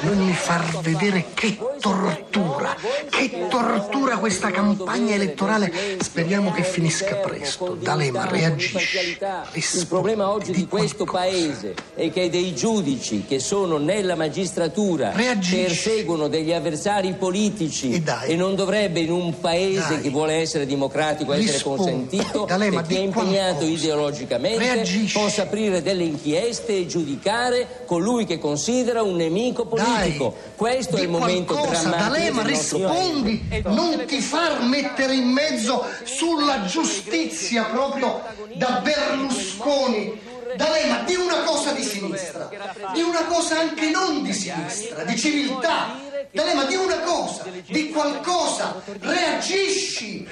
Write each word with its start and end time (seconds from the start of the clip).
non 0.00 0.18
mi 0.18 0.32
far 0.32 0.80
vedere 0.80 1.26
che 1.34 1.56
tortura, 1.80 2.76
che 3.08 3.46
tortura 3.48 4.18
questa 4.18 4.50
campagna 4.50 5.14
elettorale. 5.14 5.72
Speriamo 6.00 6.52
che 6.52 6.62
finisca 6.62 7.16
presto. 7.16 7.76
D'Alema, 7.80 8.26
reagisci. 8.26 9.18
Il 9.52 9.86
problema 9.88 10.30
oggi 10.30 10.52
di, 10.52 10.58
di 10.58 10.66
questo 10.66 11.04
paese 11.04 11.74
è 11.94 12.10
che 12.10 12.28
dei 12.28 12.54
giudici 12.54 13.24
che 13.26 13.38
sono 13.38 13.78
nella 13.78 14.14
magistratura 14.14 15.12
reagisci. 15.12 15.62
perseguono 15.62 16.28
degli 16.28 16.52
avversari 16.52 17.14
politici 17.14 17.92
e, 17.92 18.02
e, 18.26 18.36
non 18.36 18.54
dovrebbe 18.54 19.00
in 19.00 19.10
un 19.10 19.38
paese 19.40 19.94
dai. 19.94 20.00
che 20.02 20.10
vuole 20.10 20.34
essere 20.34 20.66
democratico 20.66 21.32
essere 21.32 21.52
Rispondi. 21.52 21.82
consentito 21.82 22.44
D'Alema, 22.44 22.82
che 22.82 22.96
è 22.96 23.00
impegnato 23.00 23.58
qualcosa. 23.58 23.64
ideologicamente 23.64 24.58
reagisci. 24.58 25.18
possa 25.18 25.42
aprire 25.42 25.82
delle 25.82 26.04
inchieste 26.04 26.76
e 26.76 26.86
giudicare 26.86 27.84
colui 27.86 28.26
che 28.26 28.38
considera 28.38 29.02
un 29.02 29.16
nemico 29.16 29.64
politico 29.64 29.85
politico. 29.86 30.36
Questo 30.56 30.96
è 30.96 31.02
il 31.02 31.08
momento 31.08 31.54
qualcosa, 31.54 31.88
drammatico. 31.88 32.10
D'Alema, 32.10 32.42
rispondi, 32.42 33.48
non 33.64 34.04
ti 34.06 34.20
far 34.20 34.62
mettere 34.62 35.14
in 35.14 35.28
mezzo 35.28 35.84
sulla 36.04 36.64
giustizia 36.64 37.64
proprio 37.64 38.22
da 38.54 38.80
Berlusconi. 38.82 40.20
D'Alema, 40.56 41.00
di 41.00 41.14
una 41.14 41.42
cosa 41.44 41.72
di 41.72 41.82
sinistra, 41.82 42.48
di 42.94 43.02
una 43.02 43.24
cosa 43.24 43.58
anche 43.58 43.90
non 43.90 44.22
di 44.22 44.32
sinistra, 44.32 45.04
di 45.04 45.16
civiltà. 45.16 46.04
D'Alema, 46.32 46.64
di 46.64 46.74
una 46.74 46.98
cosa, 47.00 47.44
di 47.66 47.90
qualcosa, 47.90 48.82
reagisci. 49.00 50.26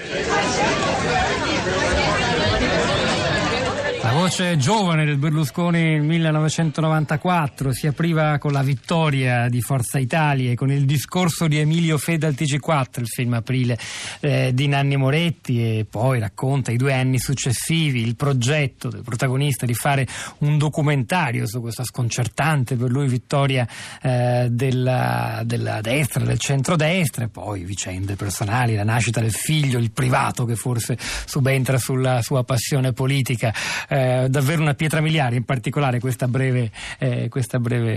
La 4.05 4.13
voce 4.13 4.59
giovane 4.59 5.07
del 5.07 5.17
Berlusconi 5.17 5.83
nel 5.83 6.03
1994 6.03 7.73
si 7.73 7.87
apriva 7.87 8.37
con 8.37 8.53
la 8.53 8.63
vittoria 8.63 9.49
di 9.49 9.63
Forza 9.63 9.99
Italia 9.99 10.51
e 10.51 10.55
con 10.55 10.71
il 10.71 10.85
discorso 10.85 11.47
di 11.49 11.59
Emilio 11.59 11.97
Fede 11.97 12.27
al 12.27 12.35
TG4, 12.35 13.01
il 13.01 13.09
film 13.09 13.33
aprile 13.33 13.79
eh, 14.21 14.53
di 14.53 14.69
Nanni 14.69 14.99
Moretti 14.99 15.79
e 15.79 15.87
poi 15.89 16.21
racconta 16.21 16.71
i 16.71 16.77
due 16.77 16.93
anni 16.93 17.19
successivi, 17.19 18.03
il 18.03 18.15
progetto 18.15 18.91
del 18.91 19.01
protagonista 19.01 19.65
di 19.65 19.73
fare 19.73 20.07
un 20.41 20.59
documentario 20.59 21.47
su 21.47 21.63
questa 21.63 21.83
sconcertante 21.83 22.77
per 22.77 22.91
lui 22.91 23.09
vittoria 23.09 23.67
eh, 24.03 24.49
della, 24.51 25.41
della 25.47 25.81
destra, 25.81 26.23
del 26.25 26.39
centrodestra 26.39 27.25
e 27.25 27.29
poi 27.29 27.65
vicende 27.65 28.17
personali, 28.17 28.75
la 28.75 28.85
nascita 28.85 29.23
del 29.23 29.33
figlio, 29.33 29.79
il 29.79 29.93
privato 29.93 30.45
che 30.45 30.57
forse 30.57 30.99
subentra 31.25 31.79
sulla 31.79 32.21
sua 32.21 32.45
passione 32.45 32.93
politica 32.93 33.53
eh, 33.95 34.27
davvero 34.29 34.61
una 34.61 34.75
pietra 34.75 35.01
miliare, 35.01 35.37
in 35.37 35.45
particolare 35.45 36.01
questa 36.01 36.27
breve, 36.27 36.73
eh, 36.99 37.29
questa 37.29 37.61
breve 37.61 37.93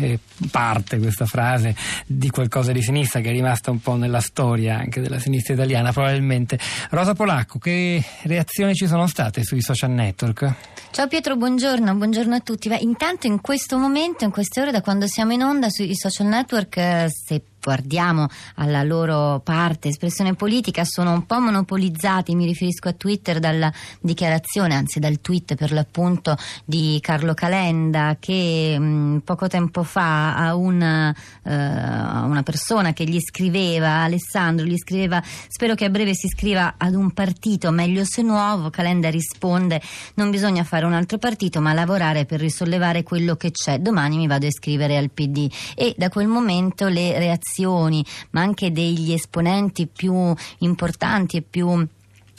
eh, 0.00 0.18
parte, 0.50 0.98
questa 0.98 1.26
frase 1.26 1.76
di 2.06 2.30
qualcosa 2.30 2.72
di 2.72 2.80
sinistra 2.80 3.20
che 3.20 3.28
è 3.28 3.32
rimasta 3.32 3.70
un 3.70 3.80
po' 3.80 3.96
nella 3.96 4.20
storia 4.20 4.78
anche 4.78 5.02
della 5.02 5.18
sinistra 5.18 5.52
italiana, 5.52 5.92
probabilmente. 5.92 6.58
Rosa 6.88 7.12
Polacco, 7.12 7.58
che 7.58 8.02
reazioni 8.22 8.74
ci 8.74 8.86
sono 8.86 9.06
state 9.06 9.44
sui 9.44 9.60
social 9.60 9.90
network? 9.90 10.54
Ciao 10.90 11.08
Pietro, 11.08 11.36
buongiorno, 11.36 11.94
buongiorno 11.94 12.36
a 12.36 12.40
tutti. 12.40 12.70
Beh, 12.70 12.78
intanto 12.80 13.26
in 13.26 13.42
questo 13.42 13.76
momento, 13.76 14.24
in 14.24 14.30
queste 14.30 14.62
ore, 14.62 14.70
da 14.70 14.80
quando 14.80 15.06
siamo 15.06 15.32
in 15.32 15.42
onda 15.42 15.68
sui 15.68 15.94
social 15.94 16.26
network, 16.26 16.76
eh, 16.78 17.06
se 17.10 17.42
guardiamo 17.64 18.28
alla 18.56 18.82
loro 18.82 19.40
parte, 19.42 19.88
espressione 19.88 20.34
politica, 20.34 20.84
sono 20.84 21.12
un 21.12 21.24
po' 21.24 21.40
monopolizzati, 21.40 22.34
mi 22.34 22.44
riferisco 22.44 22.88
a 22.88 22.92
Twitter, 22.92 23.38
dalla 23.38 23.72
dichiarazione, 24.00 24.74
anzi 24.74 25.00
dal 25.00 25.20
tweet 25.22 25.54
per 25.54 25.72
l'appunto 25.72 26.36
di 26.64 26.98
Carlo 27.00 27.32
Calenda 27.32 28.16
che 28.20 28.76
mh, 28.78 28.84
mm, 28.84 29.16
poco 29.18 29.48
tempo 29.48 29.82
fa 29.82 30.36
a 30.36 30.54
una, 30.54 31.14
uh, 31.42 31.50
una, 31.50 32.42
persona 32.44 32.92
che 32.92 33.04
gli 33.04 33.18
scriveva, 33.20 34.02
Alessandro, 34.02 34.66
gli 34.66 34.76
scriveva 34.76 35.22
spero 35.48 35.74
che 35.74 35.86
a 35.86 35.88
breve 35.88 36.14
si 36.14 36.26
iscriva 36.26 36.74
ad 36.76 36.94
un 36.94 37.12
partito, 37.12 37.70
meglio 37.70 38.04
se 38.04 38.20
nuovo, 38.20 38.68
Calenda 38.68 39.08
risponde 39.08 39.80
non 40.14 40.30
bisogna 40.30 40.64
fare 40.64 40.84
un 40.84 40.92
altro 40.92 41.16
partito 41.16 41.60
ma 41.62 41.72
lavorare 41.72 42.26
per 42.26 42.40
risollevare 42.40 43.02
quello 43.02 43.36
che 43.36 43.50
c'è, 43.50 43.78
domani 43.78 44.18
mi 44.18 44.26
vado 44.26 44.44
a 44.44 44.48
iscrivere 44.48 44.98
al 44.98 45.10
PD 45.10 45.50
e 45.74 45.94
da 45.96 46.10
quel 46.10 46.26
momento 46.26 46.88
le 46.88 47.18
reazioni 47.18 47.52
istituzioni, 47.54 48.04
ma 48.30 48.40
anche 48.40 48.72
degli 48.72 49.12
esponenti 49.12 49.86
più 49.86 50.34
importanti 50.58 51.36
e 51.36 51.42
più 51.42 51.86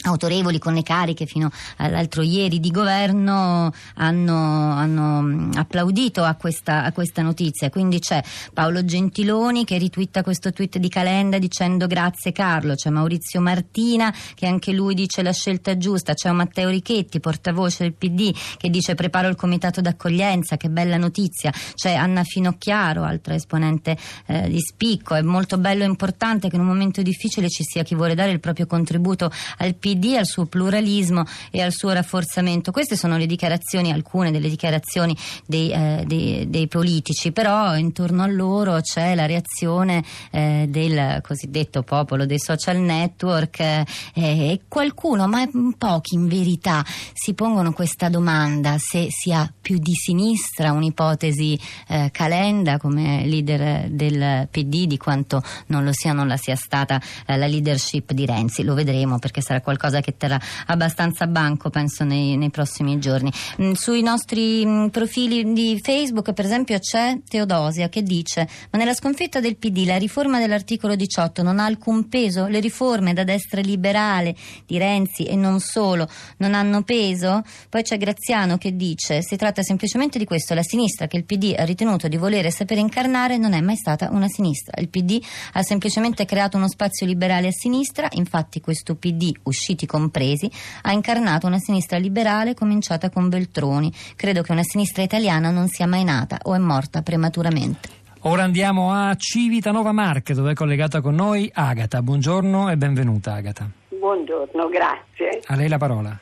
autorevoli 0.02 0.58
con 0.58 0.74
le 0.74 0.82
cariche 0.82 1.26
fino 1.26 1.50
all'altro 1.78 2.22
ieri 2.22 2.60
di 2.60 2.70
governo 2.70 3.72
hanno, 3.94 4.72
hanno 4.72 5.50
applaudito 5.54 6.22
a 6.22 6.34
questa, 6.34 6.84
a 6.84 6.92
questa, 6.92 7.22
notizia. 7.22 7.70
Quindi 7.70 7.98
c'è 7.98 8.22
Paolo 8.52 8.84
Gentiloni 8.84 9.64
che 9.64 9.78
ritwitta 9.78 10.22
questo 10.22 10.52
tweet 10.52 10.78
di 10.78 10.88
Calenda 10.88 11.38
dicendo 11.38 11.86
grazie 11.86 12.32
Carlo, 12.32 12.74
c'è 12.74 12.90
Maurizio 12.90 13.40
Martina 13.40 14.14
che 14.34 14.46
anche 14.46 14.72
lui 14.72 14.94
dice 14.94 15.22
la 15.22 15.32
scelta 15.32 15.76
giusta, 15.76 16.14
c'è 16.14 16.30
Matteo 16.30 16.68
Richetti, 16.68 17.20
portavoce 17.20 17.82
del 17.84 17.94
PD, 17.94 18.34
che 18.56 18.70
dice 18.70 18.94
preparo 18.94 19.28
il 19.28 19.36
comitato 19.36 19.80
d'accoglienza, 19.80 20.56
che 20.56 20.68
bella 20.68 20.96
notizia, 20.96 21.52
c'è 21.74 21.94
Anna 21.94 22.22
Finocchiaro, 22.22 23.02
altra 23.02 23.34
esponente 23.34 23.96
eh, 24.26 24.48
di 24.48 24.60
spicco, 24.60 25.14
è 25.14 25.22
molto 25.22 25.58
bello 25.58 25.82
e 25.82 25.86
importante 25.86 26.48
che 26.48 26.56
in 26.56 26.62
un 26.62 26.68
momento 26.68 27.02
difficile 27.02 27.48
ci 27.48 27.64
sia 27.64 27.82
chi 27.82 27.94
vuole 27.94 28.14
dare 28.14 28.30
il 28.30 28.40
proprio 28.40 28.66
contributo 28.66 29.30
al 29.58 29.74
PD 29.74 29.95
PD, 29.96 30.14
al 30.16 30.26
suo 30.26 30.44
pluralismo 30.46 31.24
e 31.50 31.62
al 31.62 31.72
suo 31.72 31.90
rafforzamento. 31.90 32.70
Queste 32.70 32.96
sono 32.96 33.16
le 33.16 33.26
dichiarazioni, 33.26 33.90
alcune 33.90 34.30
delle 34.30 34.48
dichiarazioni 34.48 35.16
dei, 35.46 35.70
eh, 35.70 36.04
dei, 36.06 36.48
dei 36.48 36.68
politici, 36.68 37.32
però 37.32 37.76
intorno 37.76 38.22
a 38.22 38.26
loro 38.26 38.80
c'è 38.80 39.14
la 39.14 39.26
reazione 39.26 40.04
eh, 40.30 40.66
del 40.68 41.20
cosiddetto 41.22 41.82
popolo 41.82 42.26
dei 42.26 42.38
social 42.38 42.76
network 42.76 43.60
eh, 43.60 43.84
e 44.14 44.60
qualcuno, 44.68 45.26
ma 45.26 45.48
pochi 45.76 46.14
in 46.14 46.28
verità, 46.28 46.84
si 47.12 47.34
pongono 47.34 47.72
questa 47.72 48.08
domanda 48.08 48.76
se 48.78 49.06
sia 49.10 49.50
più 49.60 49.78
di 49.78 49.94
sinistra 49.94 50.72
un'ipotesi 50.72 51.58
eh, 51.88 52.10
Calenda 52.12 52.78
come 52.78 53.24
leader 53.26 53.88
del 53.90 54.48
PD 54.50 54.86
di 54.86 54.96
quanto 54.96 55.42
non 55.66 55.84
lo 55.84 55.92
sia, 55.92 56.12
non 56.12 56.28
la 56.28 56.36
sia 56.36 56.56
stata 56.56 57.00
eh, 57.26 57.36
la 57.36 57.46
leadership 57.46 58.12
di 58.12 58.26
Renzi. 58.26 58.62
Lo 58.62 58.74
vedremo 58.74 59.18
perché 59.18 59.40
sarà 59.40 59.60
qualcosa 59.60 59.75
cosa 59.76 60.00
che 60.00 60.16
terrà 60.16 60.40
abbastanza 60.66 61.26
banco, 61.26 61.70
penso, 61.70 62.04
nei, 62.04 62.36
nei 62.36 62.50
prossimi 62.50 62.98
giorni. 62.98 63.30
Mm, 63.60 63.72
sui 63.72 64.02
nostri 64.02 64.64
mm, 64.64 64.88
profili 64.88 65.52
di 65.52 65.78
Facebook, 65.82 66.32
per 66.32 66.44
esempio, 66.44 66.78
c'è 66.78 67.18
Teodosia 67.28 67.88
che 67.88 68.02
dice: 68.02 68.48
Ma 68.70 68.78
nella 68.78 68.94
sconfitta 68.94 69.40
del 69.40 69.56
PD 69.56 69.84
la 69.86 69.96
riforma 69.96 70.38
dell'articolo 70.38 70.96
18 70.96 71.42
non 71.42 71.58
ha 71.58 71.64
alcun 71.64 72.08
peso? 72.08 72.46
Le 72.46 72.60
riforme 72.60 73.12
da 73.12 73.24
destra 73.24 73.60
liberale 73.60 74.34
di 74.66 74.78
Renzi 74.78 75.24
e 75.24 75.36
non 75.36 75.60
solo 75.60 76.08
non 76.38 76.54
hanno 76.54 76.82
peso? 76.82 77.42
Poi 77.68 77.82
c'è 77.82 77.98
Graziano 77.98 78.58
che 78.58 78.74
dice: 78.74 79.22
Si 79.22 79.36
tratta 79.36 79.62
semplicemente 79.62 80.18
di 80.18 80.24
questo. 80.24 80.54
La 80.54 80.62
sinistra 80.62 81.06
che 81.06 81.16
il 81.16 81.24
PD 81.24 81.54
ha 81.56 81.64
ritenuto 81.64 82.08
di 82.08 82.16
volere 82.16 82.50
sapere 82.50 82.80
incarnare 82.80 83.36
non 83.36 83.52
è 83.52 83.60
mai 83.60 83.76
stata 83.76 84.08
una 84.10 84.28
sinistra. 84.28 84.80
Il 84.80 84.88
PD 84.88 85.22
ha 85.52 85.62
semplicemente 85.62 86.24
creato 86.24 86.56
uno 86.56 86.68
spazio 86.68 87.06
liberale 87.06 87.48
a 87.48 87.52
sinistra, 87.52 88.08
infatti 88.12 88.60
questo 88.60 88.94
PD 88.94 89.32
uscito 89.42 89.65
partiti 89.66 89.86
compresi, 89.86 90.48
ha 90.82 90.92
incarnato 90.92 91.48
una 91.48 91.58
sinistra 91.58 91.98
liberale 91.98 92.54
cominciata 92.54 93.10
con 93.10 93.28
Veltroni. 93.28 93.92
Credo 94.14 94.42
che 94.42 94.52
una 94.52 94.62
sinistra 94.62 95.02
italiana 95.02 95.50
non 95.50 95.66
sia 95.66 95.88
mai 95.88 96.04
nata 96.04 96.38
o 96.44 96.54
è 96.54 96.58
morta 96.58 97.02
prematuramente. 97.02 98.04
Ora 98.22 98.44
andiamo 98.44 98.92
a 98.92 99.14
Civitanova 99.16 99.92
Marche 99.92 100.34
dove 100.34 100.52
è 100.52 100.54
collegata 100.54 101.00
con 101.00 101.14
noi 101.14 101.50
Agata. 101.52 102.00
Buongiorno 102.00 102.70
e 102.70 102.76
benvenuta 102.76 103.34
Agata. 103.34 103.68
Buongiorno, 103.88 104.68
grazie. 104.68 105.40
A 105.46 105.56
lei 105.56 105.68
la 105.68 105.78
parola. 105.78 106.16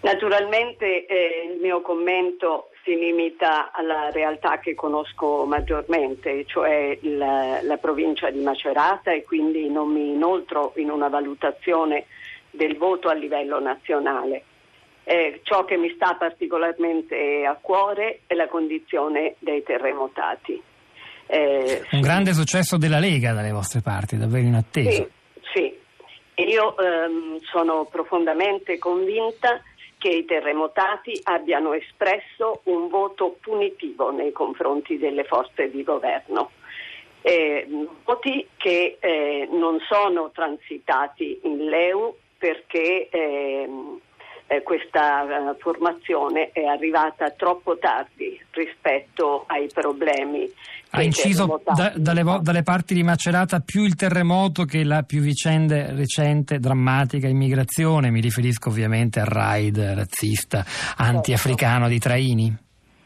Naturalmente 0.00 1.04
eh, 1.06 1.52
il 1.52 1.60
mio 1.60 1.82
commento 1.82 2.69
si 2.82 2.94
limita 2.96 3.72
alla 3.72 4.10
realtà 4.10 4.58
che 4.58 4.74
conosco 4.74 5.44
maggiormente, 5.44 6.44
cioè 6.46 6.98
la, 7.02 7.60
la 7.62 7.76
provincia 7.76 8.30
di 8.30 8.40
Macerata 8.40 9.12
e 9.12 9.22
quindi 9.24 9.68
non 9.68 9.92
mi 9.92 10.12
inoltro 10.12 10.72
in 10.76 10.90
una 10.90 11.08
valutazione 11.08 12.06
del 12.50 12.76
voto 12.76 13.08
a 13.08 13.14
livello 13.14 13.60
nazionale. 13.60 14.44
Eh, 15.04 15.40
ciò 15.42 15.64
che 15.64 15.76
mi 15.76 15.92
sta 15.94 16.14
particolarmente 16.14 17.44
a 17.44 17.58
cuore 17.60 18.20
è 18.26 18.34
la 18.34 18.48
condizione 18.48 19.34
dei 19.38 19.62
terremotati. 19.62 20.62
Eh, 21.26 21.82
Un 21.92 22.00
grande 22.00 22.32
successo 22.32 22.76
della 22.76 22.98
Lega 22.98 23.32
dalle 23.32 23.52
vostre 23.52 23.80
parti, 23.82 24.16
davvero 24.16 24.46
in 24.46 24.54
attesa. 24.54 24.90
Sì, 24.90 25.74
sì. 26.34 26.44
io 26.44 26.76
ehm, 26.76 27.38
sono 27.40 27.84
profondamente 27.84 28.78
convinta 28.78 29.62
che 30.00 30.08
i 30.08 30.24
terremotati 30.24 31.20
abbiano 31.24 31.74
espresso 31.74 32.62
un 32.64 32.88
voto 32.88 33.36
punitivo 33.38 34.10
nei 34.10 34.32
confronti 34.32 34.96
delle 34.96 35.24
forze 35.24 35.70
di 35.70 35.84
governo. 35.84 36.52
Eh, 37.20 37.68
voti 38.02 38.48
che 38.56 38.96
eh, 38.98 39.46
non 39.50 39.78
sono 39.80 40.30
transitati 40.30 41.40
in 41.42 41.66
Leu 41.66 42.16
perché 42.38 43.10
eh, 43.10 43.68
eh, 44.50 44.64
questa 44.64 45.22
eh, 45.22 45.56
formazione 45.60 46.50
è 46.52 46.64
arrivata 46.64 47.30
troppo 47.30 47.78
tardi 47.78 48.36
rispetto 48.50 49.44
ai 49.46 49.68
problemi. 49.72 50.50
Ha 50.90 51.02
inciso 51.04 51.62
da, 51.64 51.92
dalle, 51.94 52.24
dalle, 52.42 52.64
parti 52.64 52.94
di 52.94 53.04
Macerata 53.04 53.60
più 53.60 53.84
il 53.84 53.94
terremoto 53.94 54.64
che 54.64 54.82
la 54.82 55.04
più 55.04 55.20
vicenda 55.20 55.94
recente, 55.94 56.58
drammatica 56.58 57.28
immigrazione. 57.28 58.10
Mi 58.10 58.20
riferisco 58.20 58.70
ovviamente 58.70 59.20
al 59.20 59.26
raid 59.26 59.78
razzista 59.78 60.64
anti-africano 60.96 61.86
di 61.86 62.00
Traini. 62.00 62.52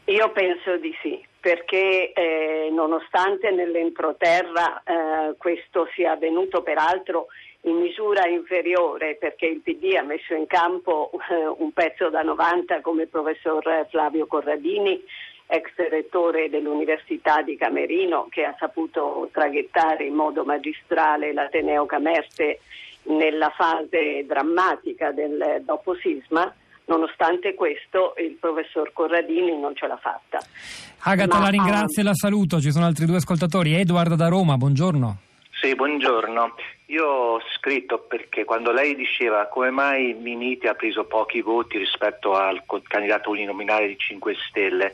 Io 0.05 0.31
penso 0.31 0.77
di 0.77 0.95
sì 1.03 1.23
perché 1.39 2.11
eh, 2.11 2.71
nonostante 2.71 3.51
nell'entroterra 3.51 4.81
eh, 4.81 5.35
questo 5.37 5.87
sia 5.93 6.13
avvenuto 6.13 6.63
peraltro 6.63 7.27
in 7.65 7.77
misura 7.77 8.27
inferiore 8.27 9.17
perché 9.19 9.47
il 9.47 9.61
PD 9.61 9.95
ha 9.95 10.03
messo 10.03 10.33
in 10.33 10.47
campo 10.47 11.11
eh, 11.29 11.45
un 11.57 11.71
pezzo 11.71 12.09
da 12.09 12.21
90 12.21 12.81
come 12.81 13.03
il 13.03 13.07
professor 13.07 13.63
Flavio 13.89 14.27
Corradini, 14.27 15.01
ex 15.47 15.75
rettore 15.89 16.49
dell'Università 16.49 17.41
di 17.41 17.55
Camerino, 17.57 18.27
che 18.29 18.43
ha 18.43 18.55
saputo 18.57 19.29
traghettare 19.31 20.05
in 20.05 20.13
modo 20.13 20.43
magistrale 20.43 21.33
l'Ateneo 21.33 21.85
Camerte 21.85 22.59
nella 23.03 23.51
fase 23.55 24.25
drammatica 24.25 25.11
del 25.11 25.61
dopo 25.63 25.95
sisma. 25.95 26.53
Nonostante 26.87 27.55
questo, 27.55 28.13
il 28.17 28.37
professor 28.39 28.93
Corradini 28.93 29.59
non 29.59 29.75
ce 29.75 29.87
l'ha 29.87 29.97
fatta. 29.97 30.39
Agata, 30.99 31.37
Ma, 31.37 31.45
la 31.45 31.49
ringrazio 31.49 32.01
e 32.03 32.05
la 32.05 32.13
saluto. 32.13 32.59
Ci 32.59 32.71
sono 32.71 32.85
altri 32.85 33.05
due 33.05 33.17
ascoltatori. 33.17 33.73
Edoardo 33.73 34.15
da 34.15 34.27
Roma, 34.27 34.55
buongiorno. 34.55 35.24
Sì, 35.61 35.73
buongiorno. 35.73 36.53
Io 36.87 37.05
ho 37.05 37.41
scritto 37.55 37.99
perché 37.99 38.43
quando 38.43 38.71
lei 38.71 38.93
diceva 38.93 39.47
come 39.47 39.71
mai 39.71 40.13
Miniti 40.13 40.67
ha 40.67 40.75
preso 40.75 41.05
pochi 41.05 41.41
voti 41.41 41.77
rispetto 41.77 42.35
al 42.35 42.61
candidato 42.87 43.29
uninominale 43.29 43.87
di 43.87 43.97
5 43.97 44.35
Stelle, 44.47 44.93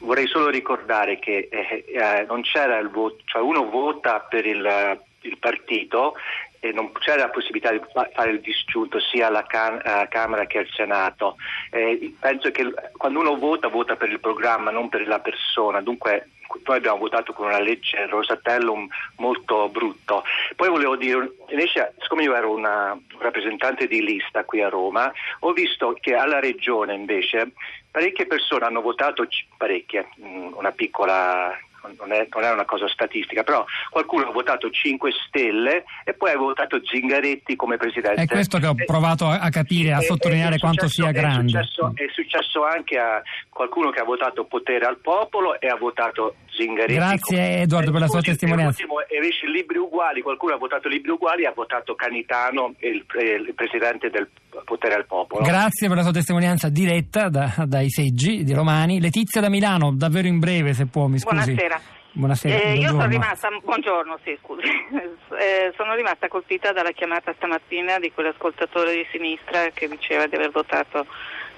vorrei 0.00 0.26
solo 0.26 0.50
ricordare 0.50 1.18
che 1.18 1.48
eh, 1.50 1.84
eh, 1.88 2.24
non 2.28 2.42
c'era 2.42 2.78
il 2.78 2.90
voto, 2.90 3.22
cioè 3.24 3.40
uno 3.40 3.68
vota 3.70 4.20
per 4.20 4.44
il, 4.46 5.00
il 5.22 5.38
partito 5.38 6.14
e 6.60 6.72
non 6.72 6.92
c'era 6.92 7.22
la 7.22 7.30
possibilità 7.30 7.72
di 7.72 7.80
fare 7.92 8.30
il 8.30 8.40
disgiunto 8.40 9.00
sia 9.00 9.26
alla 9.26 9.44
can- 9.44 9.82
Camera 10.08 10.46
che 10.46 10.58
al 10.58 10.68
Senato. 10.70 11.36
Eh, 11.70 12.14
penso 12.20 12.50
che 12.50 12.72
quando 12.96 13.20
uno 13.20 13.36
vota, 13.36 13.68
vota 13.68 13.96
per 13.96 14.10
il 14.10 14.20
programma, 14.20 14.70
non 14.70 14.88
per 14.88 15.06
la 15.06 15.18
persona. 15.18 15.80
Dunque 15.80 16.28
noi 16.64 16.76
abbiamo 16.76 16.98
votato 16.98 17.32
con 17.32 17.46
una 17.46 17.60
legge 17.60 18.06
Rosatellum 18.06 18.86
molto 19.16 19.68
brutto. 19.68 20.24
Poi 20.56 20.68
volevo 20.68 20.96
dire, 20.96 21.30
invece, 21.48 21.94
siccome 22.00 22.22
io 22.22 22.34
ero 22.34 22.52
una, 22.52 22.92
un 22.92 23.18
rappresentante 23.20 23.86
di 23.86 24.02
lista 24.02 24.44
qui 24.44 24.62
a 24.62 24.68
Roma, 24.68 25.12
ho 25.40 25.52
visto 25.52 25.96
che 26.00 26.14
alla 26.14 26.40
regione 26.40 26.94
invece 26.94 27.52
parecchie 27.90 28.26
persone 28.26 28.64
hanno 28.64 28.80
votato, 28.80 29.26
parecchie, 29.56 30.08
mm, 30.20 30.52
una 30.54 30.72
piccola 30.72 31.56
non 31.98 32.12
è, 32.12 32.26
non 32.32 32.44
è, 32.44 32.52
una 32.52 32.64
cosa 32.64 32.88
statistica, 32.88 33.42
però 33.42 33.64
qualcuno 33.90 34.28
ha 34.28 34.32
votato 34.32 34.70
5 34.70 35.10
Stelle 35.26 35.84
e 36.04 36.14
poi 36.14 36.32
ha 36.32 36.36
votato 36.36 36.80
Zingaretti 36.84 37.56
come 37.56 37.76
presidente. 37.76 38.22
È 38.22 38.26
questo 38.26 38.58
che 38.58 38.66
ho 38.66 38.74
provato 38.74 39.26
a 39.26 39.48
capire, 39.50 39.92
a 39.92 40.00
sottolineare 40.00 40.58
quanto 40.58 40.88
sia 40.88 41.10
grande. 41.10 41.58
È 41.58 41.62
successo, 41.62 41.92
è 41.94 42.06
successo, 42.12 42.64
anche 42.64 42.98
a 42.98 43.22
qualcuno 43.48 43.90
che 43.90 44.00
ha 44.00 44.04
votato 44.04 44.44
potere 44.44 44.86
al 44.86 44.98
popolo 44.98 45.60
e 45.60 45.68
ha 45.68 45.76
votato 45.76 46.36
Zingaretti. 46.54 46.94
Grazie. 46.94 47.60
Edoardo 47.62 47.90
per 47.90 48.00
la 48.00 48.08
sua 48.08 48.20
testimonianza. 48.20 48.82
Ultimo, 48.82 49.00
invece 49.10 49.46
libri 49.46 49.78
uguali, 49.78 50.22
qualcuno 50.22 50.54
ha 50.54 50.58
votato 50.58 50.88
libri 50.88 51.10
uguali 51.10 51.42
e 51.42 51.46
ha 51.46 51.52
votato 51.54 51.94
Canitano, 51.94 52.74
il, 52.78 53.04
il 53.46 53.54
presidente 53.54 54.10
del 54.10 54.28
potere 54.64 54.94
al 54.94 55.06
popolo. 55.06 55.44
Grazie 55.44 55.88
per 55.88 55.96
la 55.96 56.02
sua 56.02 56.12
testimonianza 56.12 56.68
diretta 56.68 57.28
da, 57.28 57.52
dai 57.66 57.90
seggi 57.90 58.44
di 58.44 58.52
Romani. 58.52 59.00
Letizia 59.00 59.40
da 59.40 59.48
Milano, 59.48 59.92
davvero 59.92 60.28
in 60.28 60.38
breve 60.38 60.72
se 60.72 60.86
può, 60.86 61.06
mi 61.06 61.18
scusi. 61.18 61.34
Buonasera. 61.34 61.80
Buonasera. 62.16 62.60
Eh, 62.60 62.74
io 62.78 62.88
sono 62.90 63.06
rimasta, 63.06 63.48
buongiorno, 63.62 64.18
sì, 64.22 64.38
scusi. 64.40 64.62
Eh, 65.34 65.72
sono 65.76 65.96
rimasta 65.96 66.28
colpita 66.28 66.70
dalla 66.70 66.92
chiamata 66.92 67.34
stamattina 67.34 67.98
di 67.98 68.12
quell'ascoltatore 68.12 68.94
di 68.94 69.06
sinistra 69.10 69.68
che 69.74 69.88
diceva 69.88 70.28
di 70.28 70.36
aver 70.36 70.50
votato 70.50 71.06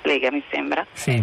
Lega, 0.02 0.30
mi 0.30 0.42
sembra. 0.50 0.86
Sì. 0.92 1.22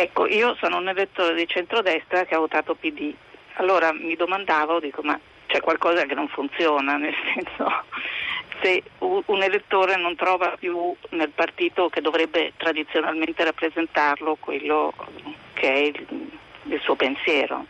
Ecco, 0.00 0.28
io 0.28 0.54
sono 0.60 0.76
un 0.76 0.86
elettore 0.86 1.34
di 1.34 1.48
centrodestra 1.48 2.24
che 2.24 2.36
ha 2.36 2.38
votato 2.38 2.76
PD. 2.76 3.12
Allora 3.54 3.92
mi 3.92 4.14
domandavo, 4.14 4.78
dico, 4.78 5.02
ma 5.02 5.18
c'è 5.46 5.58
qualcosa 5.60 6.04
che 6.04 6.14
non 6.14 6.28
funziona, 6.28 6.94
nel 6.96 7.12
senso 7.34 7.82
se 8.62 8.84
un 8.98 9.42
elettore 9.42 9.96
non 9.96 10.14
trova 10.14 10.54
più 10.56 10.94
nel 11.10 11.30
partito 11.30 11.88
che 11.88 12.00
dovrebbe 12.00 12.52
tradizionalmente 12.56 13.42
rappresentarlo 13.42 14.36
quello 14.38 14.94
che 15.54 15.72
è 15.72 15.78
il, 15.78 16.06
il 16.62 16.80
suo 16.80 16.94
pensiero. 16.94 17.66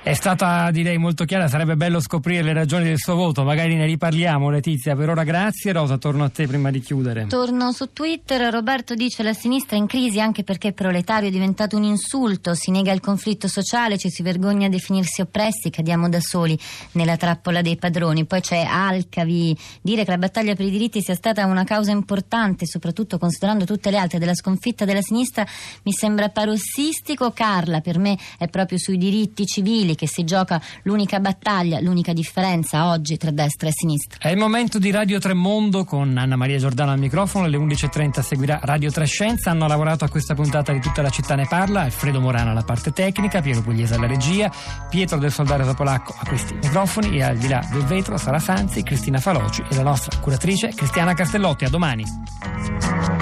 È 0.00 0.14
stata 0.14 0.70
direi 0.70 0.96
molto 0.96 1.24
chiara, 1.24 1.48
sarebbe 1.48 1.76
bello 1.76 2.00
scoprire 2.00 2.42
le 2.42 2.52
ragioni 2.52 2.84
del 2.84 2.98
suo 2.98 3.14
voto, 3.16 3.42
magari 3.42 3.74
ne 3.74 3.84
riparliamo 3.84 4.48
Letizia. 4.48 4.94
Per 4.94 5.08
ora 5.08 5.24
grazie, 5.24 5.72
Rosa, 5.72 5.98
torno 5.98 6.24
a 6.24 6.28
te 6.30 6.46
prima 6.46 6.70
di 6.70 6.80
chiudere. 6.80 7.26
Torno 7.26 7.72
su 7.72 7.92
Twitter, 7.92 8.50
Roberto 8.50 8.94
dice 8.94 9.22
la 9.22 9.34
sinistra 9.34 9.76
è 9.76 9.78
in 9.80 9.86
crisi 9.86 10.20
anche 10.20 10.44
perché 10.44 10.72
proletario 10.72 11.28
è 11.28 11.32
diventato 11.32 11.76
un 11.76 11.82
insulto, 11.82 12.54
si 12.54 12.70
nega 12.70 12.92
il 12.92 13.00
conflitto 13.00 13.48
sociale, 13.48 13.98
ci 13.98 14.08
si 14.08 14.22
vergogna 14.22 14.68
a 14.68 14.70
definirsi 14.70 15.20
oppressi, 15.20 15.68
cadiamo 15.68 16.08
da 16.08 16.20
soli 16.20 16.58
nella 16.92 17.16
trappola 17.16 17.60
dei 17.60 17.76
padroni. 17.76 18.24
Poi 18.24 18.40
c'è 18.40 18.62
Alcavi, 18.62 19.58
dire 19.82 20.04
che 20.04 20.10
la 20.10 20.18
battaglia 20.18 20.54
per 20.54 20.64
i 20.64 20.70
diritti 20.70 21.02
sia 21.02 21.14
stata 21.14 21.44
una 21.44 21.64
causa 21.64 21.90
importante, 21.90 22.66
soprattutto 22.66 23.18
considerando 23.18 23.64
tutte 23.64 23.90
le 23.90 23.98
altre 23.98 24.20
della 24.20 24.34
sconfitta 24.34 24.84
della 24.86 25.02
sinistra, 25.02 25.44
mi 25.82 25.92
sembra 25.92 26.30
parossistico. 26.30 27.32
Carla, 27.32 27.80
per 27.80 27.98
me 27.98 28.16
è 28.38 28.48
proprio 28.48 28.78
sui 28.78 28.96
diritti 28.96 29.44
civili 29.44 29.87
che 29.94 30.06
si 30.06 30.24
gioca 30.24 30.60
l'unica 30.82 31.20
battaglia, 31.20 31.80
l'unica 31.80 32.12
differenza 32.12 32.88
oggi 32.88 33.16
tra 33.16 33.30
destra 33.30 33.68
e 33.68 33.72
sinistra. 33.72 34.18
È 34.18 34.30
il 34.30 34.36
momento 34.36 34.78
di 34.78 34.90
Radio 34.90 35.18
Tremondo 35.18 35.84
con 35.84 36.16
Anna 36.16 36.36
Maria 36.36 36.58
Giordano 36.58 36.92
al 36.92 36.98
microfono, 36.98 37.44
alle 37.44 37.56
11.30 37.56 38.20
seguirà 38.20 38.60
Radio 38.62 38.90
Trescenza, 38.90 39.50
hanno 39.50 39.66
lavorato 39.66 40.04
a 40.04 40.08
questa 40.08 40.34
puntata 40.34 40.72
di 40.72 40.80
tutta 40.80 41.02
la 41.02 41.10
città 41.10 41.34
ne 41.34 41.46
parla, 41.46 41.82
Alfredo 41.82 42.20
Morano 42.20 42.50
alla 42.50 42.62
parte 42.62 42.92
tecnica, 42.92 43.40
Piero 43.40 43.62
Pugliese 43.62 43.94
alla 43.94 44.06
regia, 44.06 44.50
Pietro 44.88 45.18
del 45.18 45.32
Soldario 45.32 45.66
Topolacco 45.66 46.14
a 46.18 46.26
questi 46.26 46.54
microfoni 46.54 47.18
e 47.18 47.22
al 47.22 47.36
di 47.36 47.48
là 47.48 47.66
del 47.70 47.84
vetro 47.84 48.16
Sara 48.16 48.38
Sanzi, 48.38 48.82
Cristina 48.82 49.18
Faloci 49.18 49.62
e 49.68 49.74
la 49.74 49.82
nostra 49.82 50.18
curatrice 50.18 50.68
Cristiana 50.74 51.14
Castellotti. 51.14 51.64
A 51.64 51.68
domani. 51.68 53.17